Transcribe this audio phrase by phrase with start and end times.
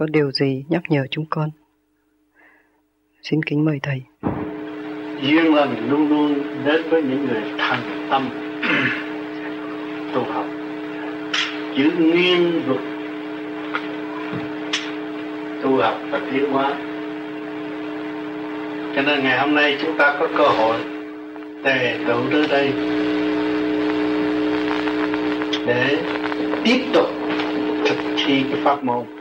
[0.00, 1.50] có điều gì nhắc nhở chúng con?
[3.22, 4.02] Xin kính mời Thầy.
[5.22, 8.28] Duyên lành luôn luôn đến với những người thành tâm
[10.14, 10.46] tu học
[11.76, 12.80] giữ nguyên luật
[15.62, 16.76] tu học và tiến hóa
[18.96, 20.76] cho nên ngày hôm nay chúng ta có cơ hội
[21.64, 22.72] tề tụ tới đây
[25.66, 25.96] để
[26.64, 27.06] tiếp tục
[27.86, 27.96] thực
[28.26, 29.19] thi cái pháp môn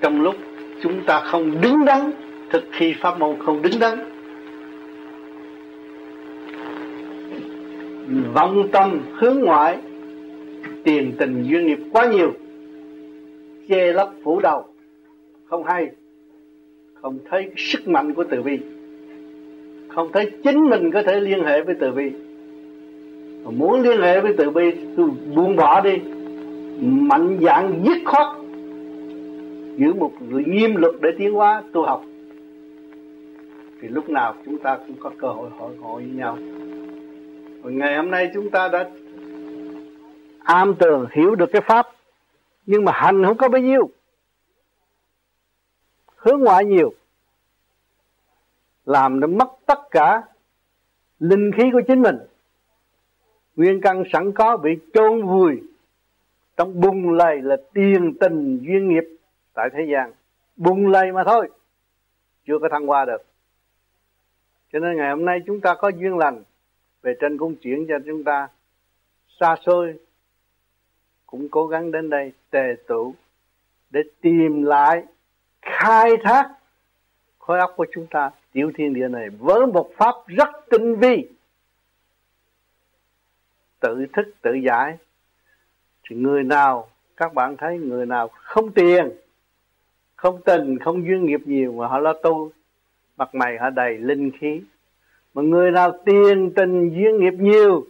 [0.00, 0.34] trong lúc
[0.82, 2.10] chúng ta không đứng đắn,
[2.50, 3.98] thực thi pháp môn không đứng đắn.
[8.34, 9.78] Vọng tâm hướng ngoại,
[10.84, 12.32] tiền tình duyên nghiệp quá nhiều,
[13.68, 14.64] che lấp phủ đầu.
[15.44, 15.90] Không hay,
[16.94, 18.58] không thấy sức mạnh của từ bi.
[19.88, 22.10] Không thấy chính mình có thể liên hệ với từ bi.
[23.44, 25.98] Mà muốn liên hệ với từ bi tôi buông bỏ đi.
[26.80, 28.39] Mạnh dạng dứt khoát
[29.80, 32.02] giữ một người nghiêm luật để tiến hóa, tu học.
[33.80, 36.38] Thì lúc nào chúng ta cũng có cơ hội hội ngộ với nhau.
[37.62, 38.90] Và ngày hôm nay chúng ta đã
[40.44, 41.86] am tường hiểu được cái pháp,
[42.66, 43.90] nhưng mà hành không có bao nhiêu,
[46.16, 46.92] hướng ngoại nhiều,
[48.86, 50.22] làm nó mất tất cả
[51.18, 52.16] linh khí của chính mình.
[53.56, 55.62] Nguyên căn sẵn có bị chôn vùi
[56.56, 59.19] trong bùng lầy là tiền tình duyên nghiệp
[59.60, 60.12] tại thế gian.
[60.56, 61.50] Bùng lầy mà thôi,
[62.46, 63.24] chưa có thăng hoa được.
[64.72, 66.42] Cho nên ngày hôm nay chúng ta có duyên lành
[67.02, 68.48] về trên cung chuyển cho chúng ta.
[69.40, 69.94] Xa xôi,
[71.26, 73.14] cũng cố gắng đến đây tề tụ
[73.90, 75.04] để tìm lại,
[75.62, 76.50] khai thác
[77.38, 78.30] khối óc của chúng ta.
[78.52, 81.28] Tiểu thiên địa này với một pháp rất tinh vi.
[83.80, 84.98] Tự thức tự giải.
[86.08, 89.10] Thì người nào, các bạn thấy người nào không tiền
[90.20, 92.50] không tình, không duyên nghiệp nhiều mà họ lo tu.
[93.16, 94.62] Mặt mày họ đầy linh khí.
[95.34, 97.86] Mà người nào tiền tình, duyên nghiệp nhiều,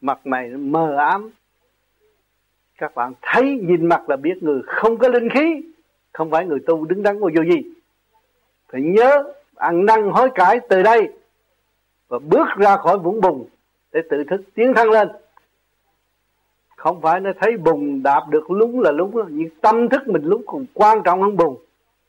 [0.00, 1.30] mặt mày mờ ám.
[2.78, 5.62] Các bạn thấy, nhìn mặt là biết người không có linh khí.
[6.12, 7.62] Không phải người tu đứng đắn vô gì.
[8.72, 11.08] Phải nhớ, ăn năn, hối cải từ đây.
[12.08, 13.46] Và bước ra khỏi vũng bùn
[13.92, 15.08] để tự thức tiến thăng lên
[16.78, 20.42] không phải nó thấy bùng, đạp được lúng là lúng nhưng tâm thức mình lúng
[20.46, 21.56] còn quan trọng hơn bùng.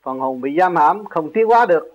[0.02, 1.94] Phần hồn bị giam hãm, không tiến hóa được.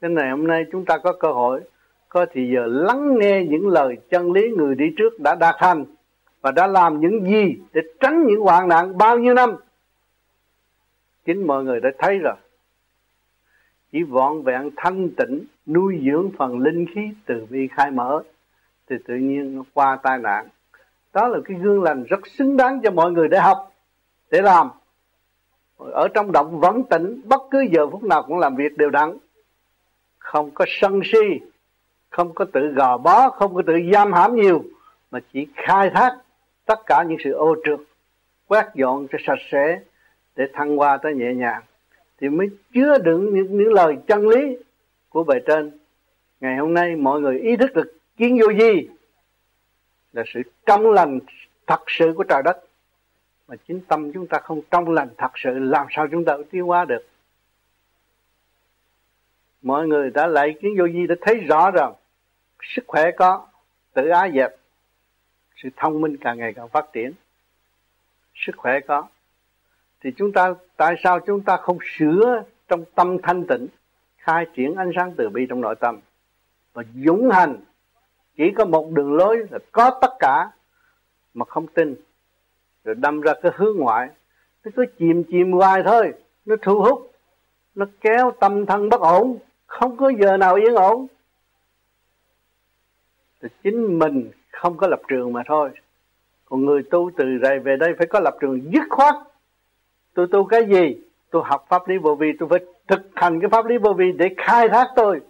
[0.00, 1.60] Nên này hôm nay chúng ta có cơ hội,
[2.08, 5.84] có thì giờ lắng nghe những lời chân lý người đi trước đã đạt thành
[6.40, 9.56] và đã làm những gì để tránh những hoạn nạn bao nhiêu năm.
[11.24, 12.36] Chính mọi người đã thấy rồi.
[13.92, 18.22] Chỉ vọn vẹn thanh tịnh, nuôi dưỡng phần linh khí từ bi khai mở,
[18.90, 20.48] thì tự nhiên nó qua tai nạn
[21.16, 23.72] đó là cái gương lành rất xứng đáng cho mọi người để học
[24.30, 24.70] để làm.
[25.76, 29.16] Ở trong động vẫn tỉnh bất cứ giờ phút nào cũng làm việc đều đặn.
[30.18, 31.40] Không có sân si
[32.10, 34.64] không có tự gò bó không có tự giam hãm nhiều
[35.10, 36.16] mà chỉ khai thác
[36.64, 37.80] tất cả những sự ô trượt
[38.46, 39.80] quét dọn cho sạch sẽ
[40.36, 41.62] để thăng hoa tới nhẹ nhàng.
[42.20, 44.56] Thì mới chứa đựng những, những lời chân lý
[45.08, 45.70] của bề trên.
[46.40, 48.88] Ngày hôm nay mọi người ý thức được kiến vô gì
[50.16, 51.18] là sự trong lành
[51.66, 52.64] thật sự của trời đất.
[53.48, 56.62] Mà chính tâm chúng ta không trong lành thật sự, làm sao chúng ta tiến
[56.62, 57.06] hóa được?
[59.62, 61.94] Mọi người đã lại kiến vô vi đã thấy rõ rằng
[62.62, 63.46] sức khỏe có,
[63.92, 64.56] tự ái dẹp.
[65.62, 67.12] Sự thông minh càng ngày càng phát triển.
[68.34, 69.08] Sức khỏe có.
[70.00, 73.66] Thì chúng ta, tại sao chúng ta không sửa trong tâm thanh tịnh,
[74.16, 76.00] khai triển ánh sáng từ bi trong nội tâm
[76.72, 77.56] và dũng hành
[78.36, 80.50] chỉ có một đường lối là có tất cả
[81.34, 81.94] mà không tin.
[82.84, 84.08] Rồi đâm ra cái hướng ngoại,
[84.64, 86.12] nó cứ chìm chìm hoài thôi.
[86.46, 87.12] Nó thu hút,
[87.74, 89.38] nó kéo tâm thân bất ổn.
[89.66, 91.06] Không có giờ nào yên ổn.
[93.42, 95.70] Thì chính mình không có lập trường mà thôi.
[96.44, 99.14] Còn người tu từ đây về đây phải có lập trường dứt khoát.
[100.14, 100.96] Tôi tu cái gì?
[101.30, 104.12] Tôi học pháp lý vô vi, tôi phải thực hành cái pháp lý vô vi
[104.12, 105.20] để khai thác tôi.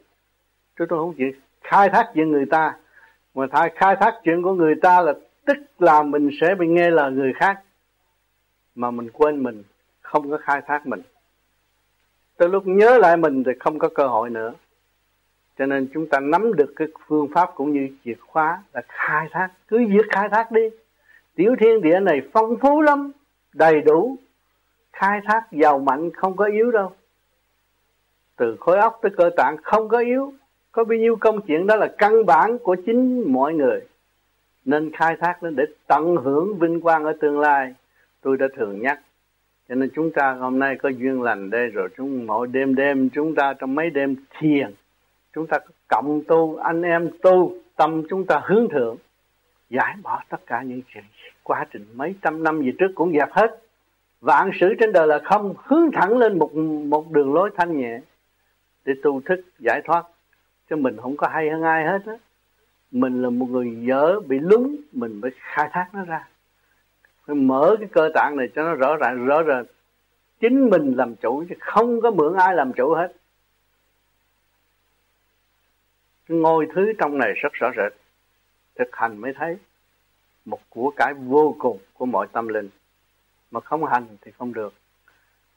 [0.76, 2.76] Tôi tôi không chịu khai thác chuyện người ta
[3.36, 5.12] mà thay khai thác chuyện của người ta là
[5.44, 7.60] tức là mình sẽ bị nghe lời người khác.
[8.74, 9.62] Mà mình quên mình,
[10.00, 11.02] không có khai thác mình.
[12.36, 14.52] Tới lúc nhớ lại mình thì không có cơ hội nữa.
[15.58, 19.28] Cho nên chúng ta nắm được cái phương pháp cũng như chìa khóa là khai
[19.30, 19.48] thác.
[19.68, 20.68] Cứ việc khai thác đi.
[21.34, 23.12] Tiểu thiên địa này phong phú lắm,
[23.52, 24.16] đầy đủ.
[24.92, 26.92] Khai thác giàu mạnh không có yếu đâu.
[28.36, 30.32] Từ khối óc tới cơ tạng không có yếu
[30.76, 33.80] có bao nhiêu công chuyện đó là căn bản của chính mọi người.
[34.64, 37.74] Nên khai thác lên để tận hưởng vinh quang ở tương lai,
[38.20, 39.00] tôi đã thường nhắc.
[39.68, 43.10] Cho nên chúng ta hôm nay có duyên lành đây rồi, chúng mỗi đêm đêm
[43.10, 44.74] chúng ta trong mấy đêm thiền,
[45.34, 45.58] chúng ta
[45.88, 48.96] cộng tu, anh em tu, tâm chúng ta hướng thượng,
[49.70, 51.04] giải bỏ tất cả những chuyện
[51.42, 53.60] quá trình mấy trăm năm gì trước cũng dẹp hết.
[54.20, 56.54] Vạn sự trên đời là không, hướng thẳng lên một
[56.88, 58.00] một đường lối thanh nhẹ
[58.84, 60.04] để tu thức, giải thoát
[60.70, 62.12] cho mình không có hay hơn ai hết á.
[62.90, 66.28] Mình là một người dở bị lúng, mình phải khai thác nó ra.
[67.26, 69.64] Phải mở cái cơ tạng này cho nó rõ ràng rõ ràng.
[70.40, 73.12] Chính mình làm chủ chứ không có mượn ai làm chủ hết.
[76.28, 77.92] Ngôi thứ trong này rất rõ rệt.
[78.74, 79.56] Thực hành mới thấy
[80.44, 82.68] một của cái vô cùng của mọi tâm linh.
[83.50, 84.74] Mà không hành thì không được.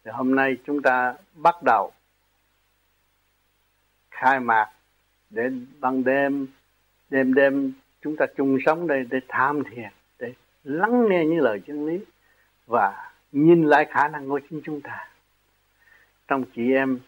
[0.03, 1.91] Thì hôm nay chúng ta bắt đầu
[4.11, 4.71] khai mạc
[5.29, 5.49] để
[5.79, 6.47] ban đêm
[7.09, 9.89] đêm đêm chúng ta chung sống đây để tham thiền,
[10.19, 10.33] để
[10.63, 11.99] lắng nghe những lời chân lý
[12.65, 15.07] và nhìn lại khả năng của chính chúng ta.
[16.27, 16.99] Trong chị em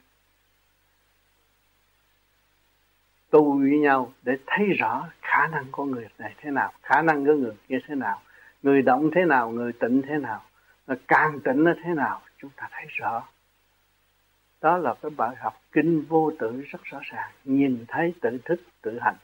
[3.29, 7.25] tu với nhau để thấy rõ khả năng của người này thế nào, khả năng
[7.25, 8.21] của người kia thế nào,
[8.63, 10.41] người động thế nào, người tịnh thế nào
[11.07, 13.27] càng tịnh nó thế nào, chúng ta thấy rõ
[14.61, 17.31] đó là cái bài học kinh vô tự rất rõ ràng.
[17.43, 19.15] Nhìn thấy tự thức tự hành.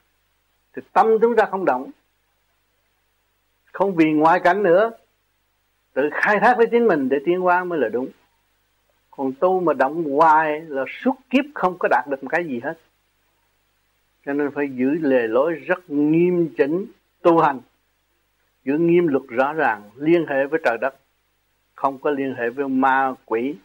[0.75, 1.91] Thì tâm chúng ta không động.
[3.71, 4.91] Không vì ngoại cảnh nữa.
[5.93, 8.07] Tự khai thác với chính mình để tiến hóa mới là đúng.
[9.11, 12.59] Còn tu mà động hoài là suốt kiếp không có đạt được một cái gì
[12.63, 12.79] hết.
[14.25, 16.85] Cho nên phải giữ lề lối rất nghiêm chỉnh
[17.21, 17.59] tu hành.
[18.65, 20.95] Giữ nghiêm luật rõ ràng, liên hệ với trời đất.
[21.75, 23.55] Không có liên hệ với ma quỷ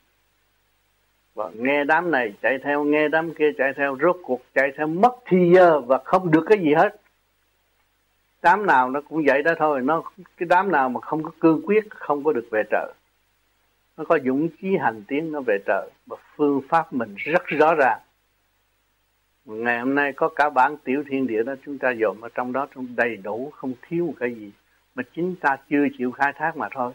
[1.34, 4.86] và nghe đám này chạy theo, nghe đám kia chạy theo, rốt cuộc chạy theo
[4.86, 6.96] mất thì giờ và không được cái gì hết.
[8.42, 10.02] Đám nào nó cũng vậy đó thôi, nó
[10.36, 12.92] cái đám nào mà không có cương quyết, không có được về trợ.
[13.96, 17.74] Nó có dũng chí hành tiến nó về trợ và phương pháp mình rất rõ
[17.74, 18.00] ràng.
[19.44, 22.52] Ngày hôm nay có cả bản tiểu thiên địa đó chúng ta dồn ở trong
[22.52, 24.50] đó, trong đầy đủ, không thiếu một cái gì
[24.94, 26.92] mà chính ta chưa chịu khai thác mà thôi.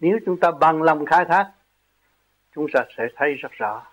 [0.00, 1.50] Nếu chúng ta bằng lòng khai thác
[2.54, 3.86] chúng ta sẽ thấy rất rõ.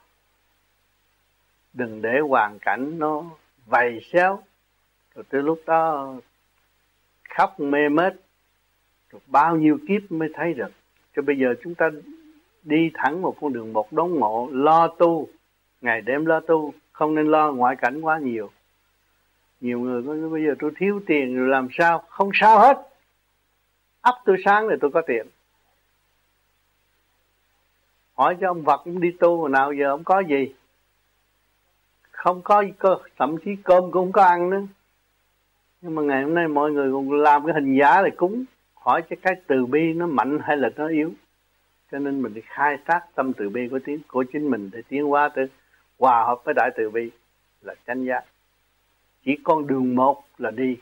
[1.73, 3.23] Đừng để hoàn cảnh nó
[3.65, 4.43] vầy xéo.
[5.15, 6.13] Rồi tới lúc đó,
[7.29, 8.13] khóc mê mết,
[9.09, 10.71] rồi bao nhiêu kiếp mới thấy được.
[11.15, 11.89] Cho bây giờ chúng ta
[12.63, 15.27] đi thẳng một con đường một đống ngộ, lo tu.
[15.81, 18.51] Ngày đêm lo tu, không nên lo ngoại cảnh quá nhiều.
[19.61, 22.03] Nhiều người có bây giờ tôi thiếu tiền, rồi làm sao?
[22.09, 22.77] Không sao hết.
[24.01, 25.27] Ấp tôi sáng rồi tôi có tiền
[28.17, 30.53] hỏi cho ông Phật cũng đi tu hồi nào giờ ông có gì?
[32.11, 34.61] Không có cơ, thậm chí cơm cũng không có ăn nữa.
[35.81, 38.45] Nhưng mà ngày hôm nay mọi người còn làm cái hình giá để cúng.
[38.73, 41.11] Hỏi cho cái từ bi nó mạnh hay là nó yếu?
[41.91, 44.81] Cho nên mình đi khai thác tâm từ bi của tiếng, của chính mình để
[44.87, 45.47] tiến hóa tới
[45.99, 47.11] hòa hợp với đại từ bi
[47.61, 48.25] là chánh giác.
[49.23, 50.77] Chỉ con đường một là đi.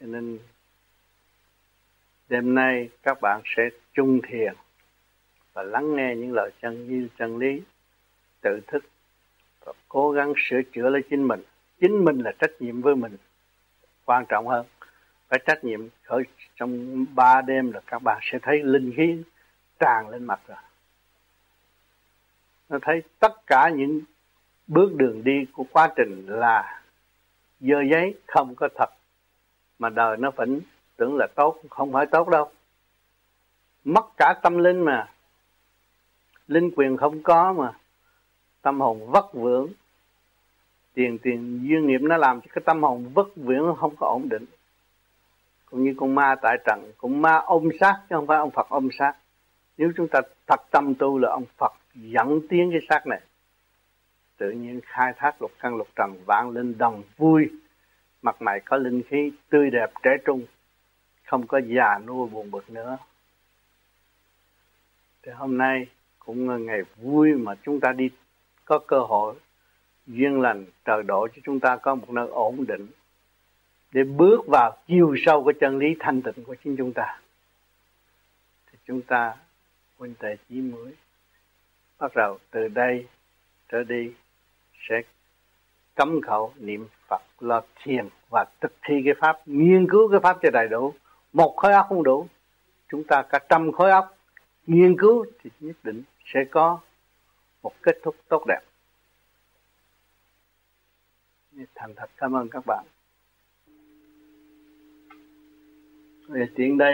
[0.00, 0.38] Cho nên
[2.28, 4.54] đêm nay các bạn sẽ chung thiền
[5.52, 7.62] và lắng nghe những lời chân như chân lý,
[8.40, 8.84] tự thức
[9.64, 11.42] và cố gắng sửa chữa lấy chính mình.
[11.80, 13.16] Chính mình là trách nhiệm với mình,
[14.04, 14.66] quan trọng hơn.
[15.28, 16.22] Phải trách nhiệm khởi
[16.56, 19.22] trong ba đêm là các bạn sẽ thấy linh khí
[19.78, 20.58] tràn lên mặt rồi.
[22.68, 24.00] Nó thấy tất cả những
[24.66, 26.82] bước đường đi của quá trình là
[27.60, 28.90] dơ giấy, không có thật.
[29.78, 30.60] Mà đời nó vẫn
[30.96, 32.50] tưởng là tốt, không phải tốt đâu
[33.84, 35.08] mất cả tâm linh mà.
[36.46, 37.72] Linh quyền không có mà.
[38.62, 39.68] Tâm hồn vất vưởng.
[40.94, 44.28] Tiền tiền, duyên nghiệp nó làm cho cái tâm hồn vất vưởng không có ổn
[44.28, 44.46] định.
[45.64, 48.68] Cũng như con ma tại trần con ma ôm sát chứ không phải ông Phật
[48.68, 49.14] ôm sát
[49.80, 53.20] nếu chúng ta thật tâm tu là ông Phật dẫn tiến cái xác này.
[54.36, 57.50] Tự nhiên khai thác lục căn lục trần, vạn linh đồng vui.
[58.22, 60.44] Mặt mày có linh khí tươi đẹp trẻ trung.
[61.26, 62.98] Không có già nua buồn bực nữa
[65.22, 65.86] thì hôm nay
[66.18, 68.10] cũng là ngày vui mà chúng ta đi
[68.64, 69.34] có cơ hội
[70.06, 72.86] duyên lành trời độ cho chúng ta có một nơi ổn định
[73.92, 77.20] để bước vào chiều sâu của chân lý thanh tịnh của chính chúng ta.
[78.72, 79.36] Thì chúng ta
[79.98, 80.92] huynh tệ chí mới.
[81.98, 83.06] Bắt đầu từ đây
[83.68, 84.12] trở đi
[84.88, 85.02] sẽ
[85.94, 90.38] cấm khẩu niệm Phật lo thiền và thực thi cái pháp, nghiên cứu cái pháp
[90.42, 90.94] cho đầy đủ.
[91.32, 92.26] Một khối óc không đủ,
[92.88, 94.16] chúng ta cả trăm khối óc
[94.70, 96.80] nghiên cứu thì nhất định sẽ có
[97.62, 98.60] một kết thúc tốt đẹp.
[101.74, 102.84] Thành thật cảm ơn các bạn.
[106.28, 106.88] Về tiện đây